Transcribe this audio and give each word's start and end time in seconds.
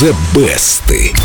The 0.00 0.16
Best. 0.32 1.19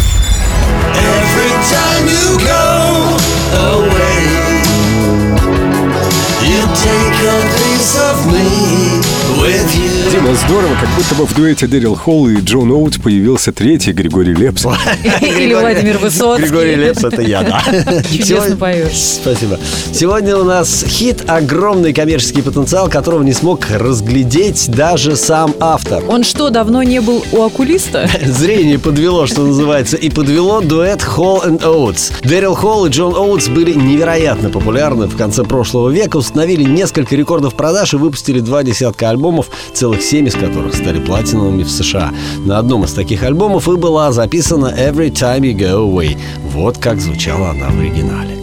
Здорово, 10.35 10.75
как 10.75 10.89
будто 10.97 11.15
бы 11.15 11.25
в 11.25 11.33
дуэте 11.33 11.67
Дэрил 11.67 11.95
Холл 11.95 12.27
и 12.27 12.41
Джон 12.41 12.71
Оут 12.71 13.01
появился 13.01 13.53
третий 13.53 13.93
Григорий 13.93 14.33
Лепс. 14.33 14.65
Или 15.21 15.53
Владимир 15.53 15.97
Высоцкий. 15.97 16.45
Григорий 16.45 16.75
Лепс 16.75 17.03
это 17.03 17.21
я, 17.21 17.43
да. 17.43 17.63
Чудесно 18.11 18.57
поешь. 18.57 18.97
Спасибо. 18.97 19.57
Сегодня 19.93 20.35
у 20.35 20.43
нас 20.43 20.83
хит 20.87 21.23
огромный 21.27 21.93
коммерческий 21.93 22.41
потенциал, 22.41 22.89
которого 22.89 23.23
не 23.23 23.33
смог 23.33 23.65
разглядеть 23.69 24.69
даже 24.69 25.15
сам 25.15 25.53
автор. 25.59 26.03
Он 26.09 26.23
что, 26.23 26.49
давно 26.49 26.83
не 26.83 26.99
был 27.01 27.23
у 27.31 27.43
окулиста? 27.43 28.09
Зрение 28.25 28.77
подвело, 28.77 29.27
что 29.27 29.43
называется, 29.43 29.95
и 29.95 30.09
подвело 30.09 30.59
дуэт 30.59 31.01
Hall 31.01 31.45
and 31.45 31.61
Oates. 31.61 32.11
Дэрил 32.23 32.55
Холл 32.55 32.87
и 32.87 32.89
Джон 32.89 33.15
Оутс 33.15 33.47
были 33.47 33.73
невероятно 33.73 34.49
популярны 34.49 35.07
в 35.07 35.15
конце 35.15 35.43
прошлого 35.43 35.89
века, 35.89 36.17
установили 36.17 36.63
несколько 36.63 37.15
рекордов 37.15 37.55
продаж 37.55 37.93
и 37.93 37.97
выпустили 37.97 38.41
два 38.41 38.63
десятка 38.63 39.09
альбомов, 39.09 39.47
целых 39.73 40.01
семь 40.01 40.24
из 40.27 40.33
которых 40.33 40.75
стали 40.75 40.99
платиновыми 40.99 41.63
в 41.63 41.69
США. 41.69 42.11
На 42.45 42.59
одном 42.59 42.83
из 42.83 42.93
таких 42.93 43.23
альбомов 43.23 43.67
и 43.67 43.75
была 43.75 44.11
записана 44.11 44.67
Every 44.67 45.11
Time 45.11 45.41
You 45.41 45.55
Go 45.55 45.91
Away. 45.91 46.17
Вот 46.51 46.77
как 46.77 46.99
звучала 46.99 47.51
она 47.51 47.69
в 47.69 47.79
оригинале. 47.79 48.35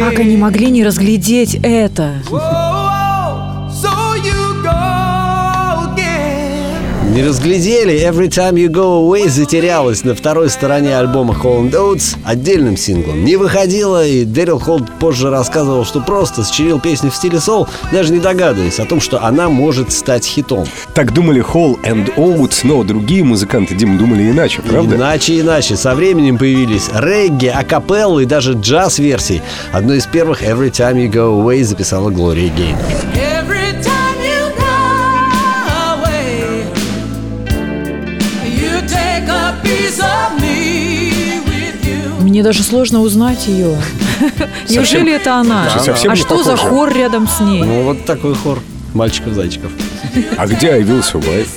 Как 0.00 0.18
они 0.18 0.36
могли 0.36 0.70
не 0.70 0.82
разглядеть 0.82 1.58
это? 1.62 2.14
Не 7.10 7.24
разглядели, 7.24 8.08
Every 8.08 8.28
Time 8.28 8.54
You 8.54 8.68
Go 8.68 9.02
Away 9.02 9.28
затерялась 9.28 10.04
на 10.04 10.14
второй 10.14 10.48
стороне 10.48 10.96
альбома 10.96 11.34
Hall 11.34 11.68
and 11.68 11.72
Oates 11.72 12.16
отдельным 12.24 12.76
синглом. 12.76 13.24
Не 13.24 13.34
выходила, 13.34 14.06
и 14.06 14.24
Дэрил 14.24 14.60
Холл 14.60 14.82
позже 15.00 15.28
рассказывал, 15.28 15.84
что 15.84 16.00
просто 16.00 16.44
сочинил 16.44 16.78
песню 16.78 17.10
в 17.10 17.16
стиле 17.16 17.40
сол, 17.40 17.66
даже 17.90 18.12
не 18.12 18.20
догадываясь 18.20 18.78
о 18.78 18.84
том, 18.84 19.00
что 19.00 19.24
она 19.24 19.48
может 19.48 19.90
стать 19.90 20.24
хитом. 20.24 20.64
Так 20.94 21.12
думали 21.12 21.40
Холл 21.40 21.80
and 21.82 22.12
Оутс, 22.16 22.62
но 22.62 22.84
другие 22.84 23.24
музыканты, 23.24 23.74
Дим, 23.74 23.98
думали 23.98 24.30
иначе, 24.30 24.62
правда? 24.62 24.94
Иначе 24.94 25.40
иначе. 25.40 25.74
Со 25.74 25.96
временем 25.96 26.38
появились 26.38 26.90
регги, 26.94 27.48
акапеллы 27.48 28.22
и 28.22 28.26
даже 28.26 28.52
джаз-версии. 28.52 29.42
Одной 29.72 29.98
из 29.98 30.06
первых 30.06 30.44
Every 30.44 30.70
Time 30.70 30.94
You 30.94 31.10
Go 31.10 31.42
Away 31.42 31.64
записала 31.64 32.10
Глория 32.10 32.50
Гейн. 32.50 32.76
Мне 42.20 42.42
даже 42.42 42.62
сложно 42.62 43.00
узнать 43.00 43.46
ее. 43.46 43.76
Неужели 44.68 45.14
это 45.14 45.36
она? 45.36 45.64
Да, 45.84 45.94
А 46.08 46.16
что 46.16 46.42
за 46.42 46.56
хор 46.56 46.92
рядом 46.94 47.26
с 47.26 47.40
ней? 47.40 47.62
Ну, 47.62 47.82
вот 47.84 48.04
такой 48.04 48.34
хор 48.34 48.60
мальчиков-зайчиков. 48.94 49.72
А 50.36 50.46
где 50.46 50.72
I 50.72 50.82
Will 50.82 51.02
Survive? 51.02 51.48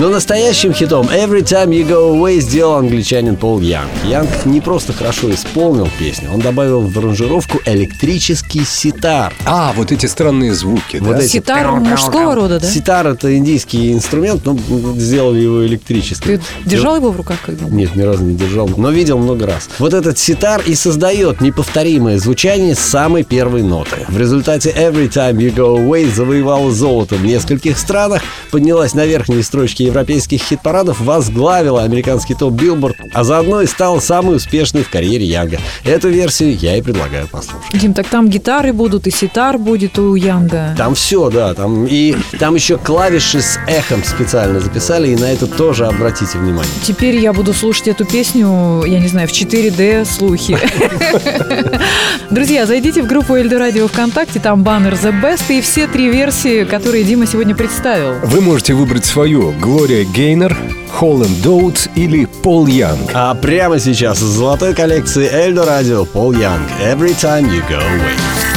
Но 0.00 0.08
настоящим 0.08 0.72
хитом 0.72 1.08
Every 1.08 1.42
Time 1.42 1.68
You 1.68 1.86
Go 1.86 2.14
Away 2.14 2.40
сделал 2.40 2.76
англичанин 2.76 3.36
Пол 3.36 3.60
Янг. 3.60 3.90
Янг 4.06 4.30
не 4.46 4.62
просто 4.62 4.94
хорошо 4.94 5.30
исполнил 5.30 5.90
песню, 5.98 6.30
он 6.32 6.40
добавил 6.40 6.80
в 6.80 6.98
аранжировку 6.98 7.58
электрический 7.66 8.64
ситар. 8.64 9.34
А, 9.44 9.74
вот 9.76 9.92
эти 9.92 10.06
странные 10.06 10.54
звуки, 10.54 10.96
Вот 10.96 11.16
да? 11.18 11.22
эти- 11.22 11.32
Ситар 11.32 11.70
мужского 11.72 12.34
рода, 12.34 12.58
да? 12.58 12.66
Ситар 12.66 13.08
это 13.08 13.36
индийский 13.36 13.92
инструмент, 13.92 14.46
но 14.46 14.56
сделали 14.96 15.40
его 15.40 15.66
электрическим. 15.66 16.38
Ты 16.38 16.40
держал 16.64 16.96
его 16.96 17.10
в 17.10 17.18
руках 17.18 17.36
когда 17.44 17.66
Нет, 17.66 17.94
ни 17.94 18.00
разу 18.00 18.24
не 18.24 18.36
держал, 18.36 18.70
но 18.74 18.88
видел 18.90 19.18
много 19.18 19.44
раз. 19.48 19.68
Вот 19.78 19.92
этот 19.92 20.18
ситар 20.18 20.62
и 20.64 20.74
создает 20.76 21.42
неповторимое 21.42 22.18
звучание 22.18 22.74
с 22.74 22.78
самой 22.78 23.22
первой 23.22 23.62
ноты. 23.62 24.06
В 24.08 24.16
результате 24.16 24.70
Every 24.70 25.10
Time 25.10 25.36
You 25.36 25.54
Go 25.54 25.76
Away 25.76 26.10
завоевала 26.10 26.72
золото 26.72 27.16
в 27.16 27.22
нескольких 27.26 27.76
странах, 27.76 28.22
поднялась 28.50 28.94
на 28.94 29.04
верхние 29.04 29.42
строчки 29.42 29.89
европейских 29.90 30.40
хит-парадов, 30.42 31.00
возглавила 31.00 31.82
американский 31.82 32.34
топ 32.34 32.54
Билборд, 32.54 32.96
а 33.12 33.24
заодно 33.24 33.60
и 33.60 33.66
стала 33.66 34.00
самой 34.00 34.36
успешной 34.36 34.82
в 34.82 34.90
карьере 34.90 35.26
Янга. 35.26 35.58
Эту 35.84 36.08
версию 36.08 36.56
я 36.56 36.76
и 36.76 36.82
предлагаю 36.82 37.26
послушать. 37.28 37.72
Дим, 37.72 37.92
так 37.92 38.06
там 38.08 38.28
гитары 38.28 38.72
будут, 38.72 39.06
и 39.06 39.10
ситар 39.10 39.58
будет 39.58 39.98
у 39.98 40.14
Янга. 40.14 40.74
Там 40.76 40.94
все, 40.94 41.30
да, 41.30 41.54
там 41.54 41.86
и 41.86 42.16
там 42.38 42.54
еще 42.54 42.78
клавиши 42.78 43.42
с 43.42 43.58
эхом 43.66 44.02
специально 44.04 44.60
записали, 44.60 45.10
и 45.10 45.16
на 45.16 45.26
это 45.26 45.46
тоже 45.46 45.86
обратите 45.86 46.38
внимание. 46.38 46.72
Теперь 46.84 47.16
я 47.16 47.32
буду 47.32 47.52
слушать 47.52 47.88
эту 47.88 48.04
песню, 48.04 48.84
я 48.84 49.00
не 49.00 49.08
знаю, 49.08 49.28
в 49.28 49.32
4D 49.32 50.04
слухи. 50.04 50.58
Друзья, 52.30 52.66
зайдите 52.66 53.02
в 53.02 53.06
группу 53.06 53.34
Эльдо 53.34 53.58
Радио 53.58 53.88
ВКонтакте, 53.88 54.38
там 54.40 54.62
баннер 54.62 54.94
The 54.94 55.20
Best 55.20 55.44
и 55.50 55.60
все 55.60 55.86
три 55.86 56.08
версии, 56.08 56.64
которые 56.64 57.04
Дима 57.04 57.26
сегодня 57.26 57.54
представил. 57.54 58.14
Вы 58.22 58.40
можете 58.40 58.74
выбрать 58.74 59.04
свою 59.04 59.52
Глория 59.70 60.04
Гейнер, 60.04 60.56
Холл 60.88 61.22
and 61.22 61.46
Оутс 61.46 61.88
или 61.94 62.24
Пол 62.24 62.66
Янг. 62.66 63.12
А 63.14 63.32
прямо 63.36 63.78
сейчас 63.78 64.18
из 64.18 64.24
золотой 64.24 64.74
коллекции 64.74 65.30
Эльдо 65.32 65.64
Радио 65.64 66.04
Пол 66.04 66.32
Янг 66.32 66.68
Every 66.82 67.14
Time 67.14 67.44
You 67.44 67.62
Go 67.68 67.78
Away. 67.78 68.49